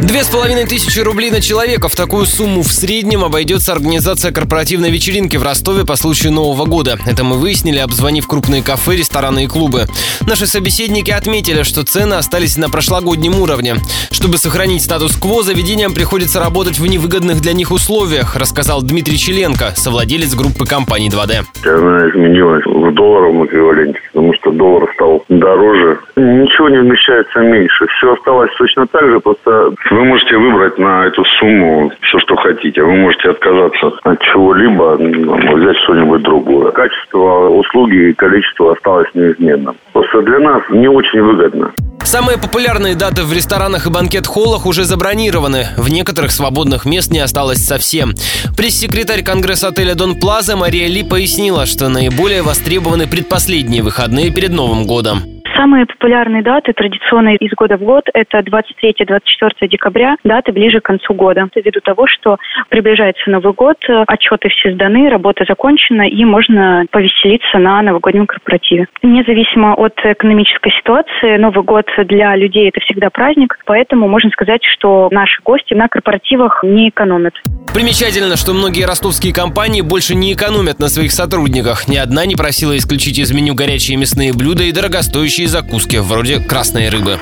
Две 0.00 0.22
с 0.22 0.28
половиной 0.28 0.66
тысячи 0.66 1.00
рублей 1.00 1.30
на 1.30 1.40
человека. 1.40 1.88
В 1.88 1.96
такую 1.96 2.26
сумму 2.26 2.62
в 2.62 2.72
среднем 2.72 3.24
обойдется 3.24 3.72
организация 3.72 4.30
корпоративной 4.30 4.90
вечеринки 4.90 5.36
в 5.36 5.42
Ростове 5.42 5.84
по 5.84 5.96
случаю 5.96 6.32
Нового 6.32 6.64
года. 6.66 6.98
Это 7.06 7.24
мы 7.24 7.36
выяснили, 7.36 7.78
обзвонив 7.78 8.26
крупные 8.26 8.62
кафе, 8.62 8.96
рестораны 8.96 9.44
и 9.44 9.46
клубы. 9.46 9.86
Наши 10.26 10.46
собеседники 10.46 11.10
отметили, 11.10 11.64
что 11.64 11.84
цены 11.84 12.14
остались 12.14 12.56
на 12.56 12.70
прошлогоднем 12.70 13.40
уровне. 13.40 13.76
Чтобы 14.10 14.38
сохранить 14.38 14.84
статус-кво, 14.84 15.42
заведениям 15.42 15.92
приходится 15.92 16.40
работать 16.40 16.78
в 16.78 16.86
невыгодных 16.86 17.40
для 17.40 17.52
них 17.52 17.72
условиях, 17.72 18.36
рассказал 18.36 18.82
Дмитрий 18.82 19.18
Челенко, 19.18 19.72
совладелец 19.76 20.34
группы 20.34 20.66
компаний 20.66 21.08
2D. 21.08 21.44
Она 21.64 22.08
изменилась 22.08 22.64
в 22.64 22.94
долларовом 22.94 23.46
эквиваленте, 23.46 23.98
потому 24.12 24.32
что 24.34 24.52
доллар 24.52 24.88
стал 24.94 25.24
дороже. 25.46 25.98
Ничего 26.16 26.68
не 26.68 26.78
вмещается 26.78 27.38
меньше. 27.40 27.86
Все 27.96 28.12
осталось 28.12 28.50
точно 28.58 28.86
так 28.86 29.08
же, 29.08 29.20
просто 29.20 29.72
вы 29.90 30.04
можете 30.04 30.36
выбрать 30.36 30.78
на 30.78 31.06
эту 31.06 31.24
сумму 31.38 31.92
все, 32.02 32.18
что 32.18 32.36
хотите. 32.36 32.82
Вы 32.82 32.94
можете 32.96 33.30
отказаться 33.30 33.92
от 34.02 34.20
чего-либо, 34.20 34.96
взять 35.56 35.76
что-нибудь 35.84 36.22
другое. 36.22 36.72
Качество 36.72 37.48
услуги 37.48 38.10
и 38.10 38.12
количество 38.12 38.72
осталось 38.72 39.08
неизменным. 39.14 39.76
Просто 39.92 40.22
для 40.22 40.40
нас 40.40 40.62
не 40.70 40.88
очень 40.88 41.22
выгодно. 41.22 41.72
Самые 42.06 42.38
популярные 42.38 42.94
даты 42.94 43.24
в 43.24 43.32
ресторанах 43.32 43.86
и 43.86 43.90
банкет-холлах 43.90 44.64
уже 44.64 44.84
забронированы. 44.84 45.66
В 45.76 45.90
некоторых 45.90 46.30
свободных 46.30 46.86
мест 46.86 47.10
не 47.10 47.18
осталось 47.18 47.66
совсем. 47.66 48.12
Пресс-секретарь 48.56 49.24
Конгресс-отеля 49.24 49.96
Дон 49.96 50.14
Плаза 50.14 50.56
Мария 50.56 50.86
Ли 50.86 51.02
пояснила, 51.02 51.66
что 51.66 51.88
наиболее 51.88 52.42
востребованы 52.42 53.08
предпоследние 53.08 53.82
выходные 53.82 54.32
перед 54.32 54.50
Новым 54.50 54.86
годом. 54.86 55.35
Самые 55.56 55.86
популярные 55.86 56.42
даты 56.42 56.74
традиционные 56.74 57.36
из 57.36 57.50
года 57.52 57.78
в 57.78 57.80
год– 57.82 58.04
это 58.14 58.40
23-24 58.40 59.68
декабря, 59.68 60.16
даты 60.22 60.52
ближе 60.52 60.80
к 60.80 60.84
концу 60.84 61.14
года. 61.14 61.48
Ввиду 61.54 61.80
того, 61.80 62.06
что 62.06 62.36
приближается 62.68 63.30
Новый 63.30 63.54
год, 63.54 63.78
отчеты 64.06 64.50
все 64.50 64.74
сданы, 64.74 65.08
работа 65.08 65.44
закончена, 65.48 66.02
и 66.02 66.24
можно 66.24 66.84
повеселиться 66.90 67.58
на 67.58 67.80
новогоднем 67.80 68.26
корпоративе. 68.26 68.86
Независимо 69.02 69.74
от 69.74 69.94
экономической 70.04 70.72
ситуации, 70.72 71.38
Новый 71.38 71.64
год 71.64 71.86
для 72.04 72.36
людей– 72.36 72.68
это 72.70 72.80
всегда 72.80 73.08
праздник, 73.08 73.58
поэтому 73.64 74.08
можно 74.08 74.28
сказать, 74.30 74.62
что 74.62 75.08
наши 75.10 75.40
гости 75.42 75.72
на 75.72 75.88
корпоративах 75.88 76.62
не 76.64 76.90
экономят. 76.90 77.34
Примечательно, 77.76 78.38
что 78.38 78.54
многие 78.54 78.84
ростовские 78.84 79.34
компании 79.34 79.82
больше 79.82 80.14
не 80.14 80.32
экономят 80.32 80.78
на 80.78 80.88
своих 80.88 81.12
сотрудниках. 81.12 81.88
Ни 81.88 81.96
одна 81.98 82.24
не 82.24 82.34
просила 82.34 82.74
исключить 82.78 83.18
из 83.18 83.32
меню 83.32 83.54
горячие 83.54 83.98
мясные 83.98 84.32
блюда 84.32 84.62
и 84.62 84.72
дорогостоящие 84.72 85.46
закуски, 85.46 85.96
вроде 85.96 86.40
красной 86.40 86.88
рыбы. 86.88 87.20